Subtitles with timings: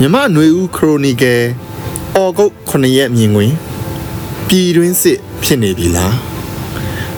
[0.00, 1.42] မြမຫນွေဦးခရိုနီကယ်
[2.16, 3.52] အော်ဂုတ်9ရက်မြင်တွင်
[4.48, 6.14] ပြည်တွင်းစစ်ဖြစ်နေပြီလား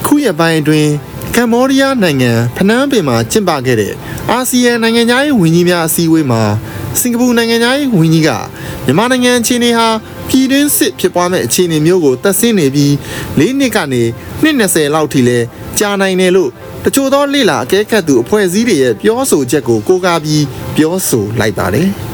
[0.05, 0.91] ခုရပိုင်းအတွင်း
[1.35, 3.95] ကမ္ဘောဒီးယားနိုင်ငံဖနန်းပင်မှာကျင်းပခဲ့တဲ့
[4.31, 6.43] အာဆီယံနိုင်ငံသားရေးဝန်ကြီးများအစည်းအဝေးမှာ
[7.01, 8.31] စင်ကာပူနိုင်ငံသားရေးဝန်ကြီးက
[8.85, 9.89] မြန်မာနိုင်ငံအခြေအနေဟာ
[10.29, 12.93] ပြည်တွင်းစစ်ဖြစ်ပွားမဲ့အခြေအနေမျိုးကိုသက်ဆင်းနေပြီး
[13.39, 14.03] ၄နှစ်ကနေ
[14.43, 15.39] နှစ်20လောက်ထိလဲ
[15.79, 16.51] ကြာနိုင်တယ်လို့
[16.85, 20.45] တချို့သောလေလာအကဲခတ်သူအဖွဲ့အစည်းတွေရဲ့ပြောဆိုချက်ကိုကိုးကားပြီး
[20.77, 21.91] ပြောဆိုလိုက်ပါတယ်။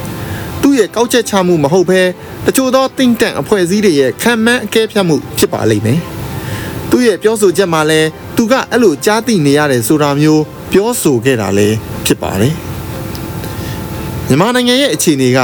[0.63, 2.01] သူ့ရဲ့ကောက်ချက်ချမှုမဟုတ်ဘဲ
[2.47, 6.01] တချို့သောတင်းတန့်အဖွဲ့အစည်းတွေရဲ့ခံမှန်းအကဲဖြတ်မှုဖြစ်ပါလိမ့်မယ်။
[6.91, 8.01] သူ့ရဲ့ပြောဆိုချက်မှာလဲ
[8.37, 11.69] သူကအဲ့လိုကြားသိနေရတယ်ဆိုတာမျိုးပြောဆိုခဲ့တာလဲ
[12.07, 12.55] ဖြစ်ပါတယ်။
[14.29, 15.41] မြန်မာနိုင်ငံရဲ့အခြေအနေက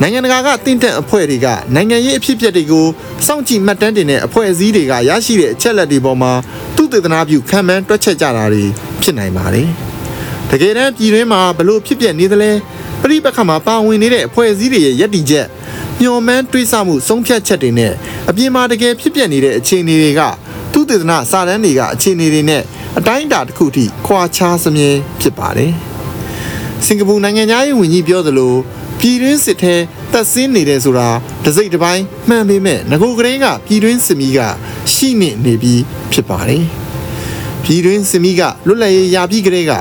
[0.00, 2.86] နိုင်ငံတကာကတင့်တဲ့အဖွဲ့တွေကနိုင်ငံရေးအဖြစ်အပျက်တွေကို
[3.26, 6.32] စောင့်ကြည့်မှတ်တမ်းတင်တဲ့အဖွဲ့အစည်းတွေကရရှိတဲ့အချက်လက်တွေပေါ်မှာ
[6.76, 8.64] သူသေသနာပြုခံမှန်းတွက်ချက်ကြတာတွေ
[9.02, 9.68] ဖြစ်နိုင်ပါတယ်။
[10.50, 12.50] တကယ်တမ်းပြည်တွင်းမှာဘလို့ဖြစ်ပျက်နေသလဲ
[13.02, 15.46] ပြိပက္ခမှာပါဝင်နေတဲ့အဖွဲ့အစည်းတွေရဲ့ယက်တီချက်
[16.00, 17.92] ညှော်မှန်းတွေးဆမှုဆုံးဖြတ်ချက်တွေနဲ့
[18.30, 20.20] အပြင်မှာတကယ်ဖြစ်ပျက်နေတဲ့အခြေအနေတွေက
[20.72, 22.62] သူသေသနာစာတမ်းတွေကအခြေအနေတွေနဲ့
[22.98, 25.72] အတိုင်းအတာတစ်ခုထိခွာခြားစမြဲဖြစ်ပါတယ်။
[26.86, 28.54] စင်ကာပူနိုင်ငံသားရေးဝန်ကြီးပြောသလို
[28.98, 29.74] ပြည်တွင်းစစ်ထဲ
[30.12, 31.08] တက်ဆင်းနေတယ်ဆိုတာ
[31.44, 34.38] တစိမ့်တစ်ပိုင်းမှန်ပေမဲ့ငကိုကလေးကပြည်တွင်းစစ်မီးက
[34.92, 36.64] ရှိနေနေပြီးဖြစ်ပါတယ်။
[37.64, 39.72] ပြည်တွင်းစစ်မီးကလွတ်လပ်ရေးရပြီးကလေးက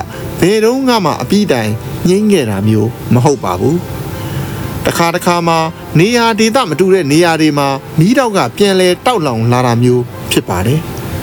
[0.41, 1.71] ဘယ်တော့မှအပြီးတိုင်
[2.07, 3.77] ငြိမ့်ခဲ့တာမျိုးမဟုတ်ပါဘူး။
[4.85, 5.59] တခါတခါမှာ
[5.99, 7.67] နေရာဒေသမတူတဲ့နေရာတွေမှာ
[7.99, 10.79] မီးတောက်ကပြန်လဲတောက်လောင်လာတာမျိုးဖြစ်ပါတယ်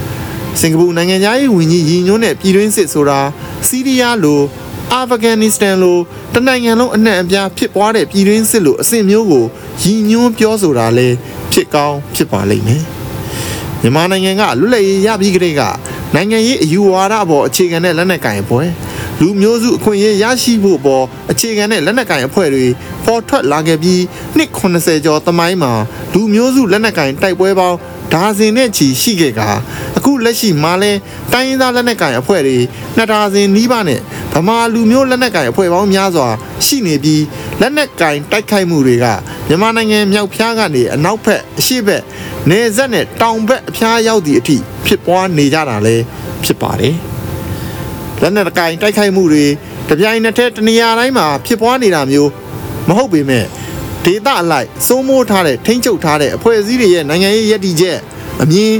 [0.60, 3.20] ။စင်ကာပူနိုင်ငံသားရေးဝန်ကြီးရည်ညွှန်းတဲ့ပြည်တွင်းစစ်ဆိုတာ
[3.68, 4.40] စီးရီးယားလို
[4.92, 5.98] အာဖဂန်နစ္စတန်လို
[6.34, 9.44] တနိုင်ငံလုံးအနှံ့အပြားဖြစ်ပွားတဲ့ပြည်တွင်းစစ်လိုအဆင့်မျိုးကို
[9.82, 11.08] ရည်ညွှန်းပြောဆိုတာလဲ
[11.52, 12.82] ဖြစ်ကောင်းဖြစ်ပါလိမ့်မယ်။
[13.82, 15.62] မြန်မာနိုင်ငံကလွတ်လပ်ရေးရပြီးကတည်းက
[16.14, 18.68] နိုင်ငံရေးအယူဝါဒအပေါ်အခြေခံတဲ့လက်နက်ကင်အဖွဲ့
[19.20, 22.66] လူမျိုးစုအခွင့်အရေးရရှိဖို့ပေါ်အခြေခံတဲ့လက်နက်ကင်အဖွဲ့တွေ
[23.06, 24.02] ပေါ်ထွက်လာခဲ့ပြီး
[24.36, 25.72] နှစ်80ကျော်သမိုင်းမှာ
[26.14, 27.76] လူမျိုးစုလက်နက်ကင်တိုက်ပွဲပေါင်း
[28.14, 29.40] ဒါဇင်နဲ့ချီရှိခဲ့က
[29.96, 30.92] အခုလက်ရှိမှာလဲ
[31.32, 32.58] တိုင်းရင်းသားလက်နက်ကင်အဖွဲ့တွေ
[32.96, 34.00] နှစ်ဒါဇင်နီးပါးနဲ့
[34.34, 36.28] ဗမာလူမျိုးလက်နက်ကင်အဖွဲ့ပေါင်းများစွာ
[36.66, 37.24] ရှိနေပြီး
[37.60, 39.06] လက်နက်ကင်တိုက်ခိုက်မှုတွေက
[39.48, 42.02] မြန်မာနိုင်ငံမြောက်ဖျားကနေအနောက်ဘက်အရှေ့ဘက်
[42.50, 45.96] နေဆက်နဲ့တောင်ဘက်အဖျားရောက်သည့်အထိဖြစ်ပွားနေကြတာလဲ
[46.44, 46.96] ဖြစ်ပါတယ်
[48.22, 49.46] လက်နက်ကင်တိုက်ခိုက်မှုတွေ
[49.88, 52.30] တပြိုင်နက်တည်းတနေရာတိုင်းမှာဖြစ်ပွားနေတာမျိုး
[52.88, 53.44] မဟုတ်ပေမဲ့
[54.04, 57.98] ဒေသအလိုက်စိုးမိုးထားတဲ့ထိမ့်ချုပ်ထားတဲ့အဖွဲ့အစည်းတွေရဲ့နိုင်ငံရေးရည်တည်ချက်
[58.42, 58.72] အမြင်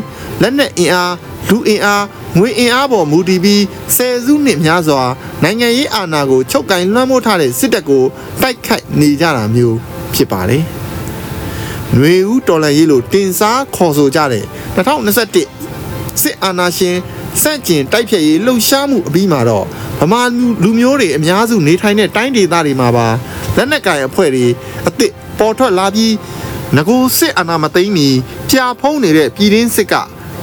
[0.43, 1.15] လက်နက်အင်အား
[1.49, 2.05] လူအင်အား
[2.39, 3.63] ငွေအင်အားပေါ်မူတည်ပြီး
[3.97, 5.03] ဆယ်စုနှစ်များစွာ
[5.43, 8.05] နိုင်ငံရေးအာဏာကိုချုပ်ကင်လွှမ်းမိုးထားတဲ့စစ်တပ်ကို
[8.43, 9.77] တိုက်ခိုက်နေကြတာမျိုး
[10.15, 10.63] ဖြစ်ပါတယ်။
[11.95, 14.45] ຫນွေဦးတော်လှန်ရေးလို့တင်စားခေါ်ဆိုကြတဲ့
[14.77, 16.97] 2021စစ်အာဏာရှင်
[17.43, 19.65] စန့်ကျင်တိုက်ဖြတ်ရေးလှုပ်ရှားမှုအပြီးမှာတော့
[20.01, 20.21] ဗမာ
[20.63, 23.07] လူမျိုးတွေအများစုနေထိုင်တဲ့တိုင်းဒေသတွေမှာပါ
[23.57, 24.47] လက်နက်ကင်အဖွဲ့တွေ
[24.85, 26.15] အစ်စ်ပေါ်ထွက်လာပြီး
[26.77, 28.09] ငကိုစစ်အာဏာမသိမ်းမီ
[28.53, 29.95] ကြာဖုံးနေတဲ့ပြည်ရင်းစစ်က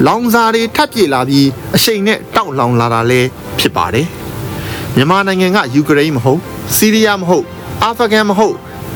[0.07, 3.28] လောင်စာတွေထပ်ပြေလာပြီးအရှိန်နဲ့တောက်လောင်လာတာလည်း
[3.59, 4.07] ဖြစ်ပါတယ်
[4.96, 6.40] မြန်မာနိုင်ငံကယူကရိန်းမဟုတ်
[6.75, 7.46] စီးရီးယားမဟုတ်
[7.84, 8.56] အာဖဂန်မဟုတ်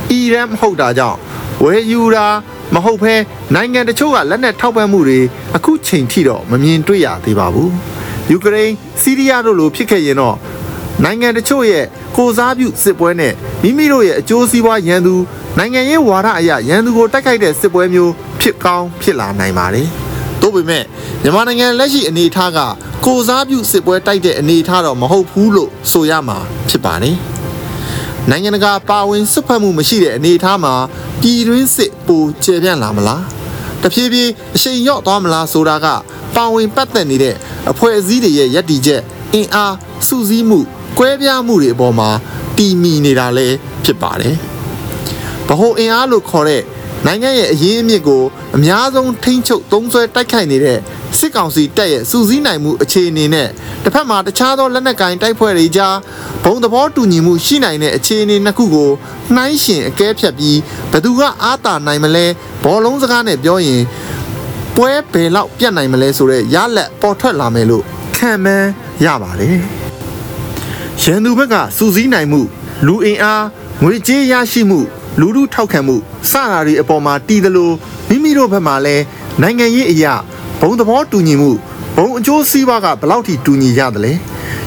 [0.09, 1.17] အီရန်မဟုတ်တာကြောင့်
[1.63, 2.27] ဝယ်ယူတာ
[2.73, 3.13] မဟုတ်ဘဲ
[3.55, 5.19] နိုင်ငံတချို့ကလက်နက်ထောက်ပံ့မှုတွေ
[5.55, 7.73] အခုချိန်ထိတော့မမြင်တွေ့ရသေးပါဘူး
[8.31, 10.37] ယူကရိန်းစီးရီးယားတို့လိုဖြစ်ခဲ့ရင်တော့
[11.03, 11.85] နိုင်ငံတချို့ရဲ့
[12.17, 15.15] ကိုစားပြုစစ်ပွဲနဲ့မိမိတို့ရဲ့အကျိုးစီးပွားရန်သူ
[15.57, 19.87] နိုင်ငံရေးဝါဒအရရန်သူကိုတိုက်ခိုက်တဲ့စစ်ပွဲမျိုးဖြစ်ကောင်းဖြစ်လာနိုင်ပါတယ်။
[20.41, 20.83] သို့ပေမဲ့
[21.23, 22.59] မြန်မာနိုင်ငံလက်ရှိအနေအထားက
[23.05, 26.37] ကိုစားပြုစစ်ပွဲတိုက်တဲ့အနေအထားတော့မဟုတ်ဘူးလို့ဆိုရမှာ
[26.69, 27.15] ဖြစ်ပါတယ်။
[28.29, 30.73] နိုင်ငံတကာပါဝင်စွတ်ဖက်မှုမရှိတဲ့အနေအထားမှာ
[31.21, 33.21] ပြည်တွင်းစစ်ပိုကျေပြန့်လာမလား။
[33.83, 35.87] တဖြည်းဖြည်းအရှိန်ရော့သွားမလားဆိုတာက
[36.35, 37.35] ပါဝင်ပတ်သက်နေတဲ့
[37.71, 39.01] အဖွဲ့အစည်းတွေရဲ့ယက်တီချက်
[39.33, 39.75] အင်အား
[40.07, 40.59] စုစည်းမှု
[40.97, 42.09] ကွဲပြားမှုတွေအပေါ်မှာ
[42.57, 44.35] တီမီနေတာလည်းဖြစ်ပါတယ်။
[45.47, 46.61] ဗဟိုအင်အားလို့ခေါ်တဲ့
[47.05, 48.23] နိုင်ငံရဲ့အရင်းအမြစ်ကို
[48.55, 50.79] အများဆုံးထိန်းချုပ်သုံးစွဲတိုက်ခိုက်နေတဲ့
[51.17, 53.47] စစ်ကောင်စီတပ်ရဲ့စူးစီးနိုင်မှုအခြေအနေနဲ့
[53.83, 55.95] တစ်ဖက်မှာတခြားသောလက်နက်ကင်တိုက်ဖွဲ့တွေကြား
[56.43, 58.89] ဘုံသဘောတူညီမှုရှိနိုင်တဲ့အခြေအနေနှစ်ခုကို
[59.35, 60.57] နှိုင်းယှဉ်အကဲဖြတ်ပြီး
[60.91, 62.25] ဘယ်သူကအားတာနိုင်မလဲ
[62.63, 63.81] ဘောလုံးစကားနဲ့ပြောရင်
[64.75, 67.83] ပွဲဘယ်လောက်ပြတ်နိုင်မလဲဆိုတော့ရလက်ပေါ်ထွက်လာမယ်လို့
[68.15, 68.69] ခံမှန်း
[69.05, 69.57] ရပါတယ်
[71.01, 72.41] ရန်သူဘက်ကစူးစီးနိုင်မှု
[72.87, 73.45] လူအင်အား
[73.83, 74.79] ငွေကြေးရရှိမှု
[75.19, 75.95] လူလူထောက်ခံမှု
[76.31, 77.73] စတာတွေအပေါ်မှာတည်တယ်လို့
[78.09, 79.03] မိမိတို့ဘက်မှာလည်း
[79.41, 80.13] နိုင်ငံရေးအရာ
[80.61, 81.51] ဘုံသဘောတူညီမှု
[81.95, 84.13] ဘုံအကျိုးစီးပွားကဘယ်လောက်ထိတူညီရတယ်လဲ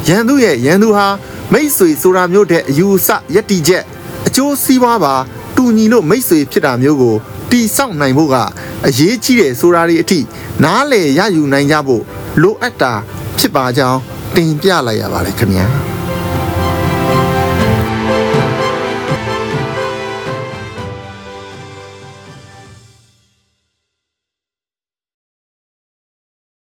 [0.08, 1.06] ရန်သူရဲ့ရန်သူဟာ
[1.52, 3.82] မိတ်ဆွေဆိုတာမျိုးတဲ့အယူအဆယက်တီချက်
[4.26, 5.14] အကျိုးစီးပွားပါ
[5.56, 7.14] တူညီလို့မိတ်ဆွေဖြစ်တာမျိုးကို
[7.50, 8.36] တီဆောက်နိုင်ဖို့က
[8.86, 10.20] အရေးကြီးတယ်ဆိုတာတွေအထိ
[10.64, 12.02] နားလည်ရယူနိုင်ကြဖို့
[12.42, 12.92] လိုအပ်တာ
[13.38, 14.00] ဖြစ်ပါကြောင်း
[14.34, 15.91] တင်ပြလိုက်ရပါတယ်ခင်ဗျာ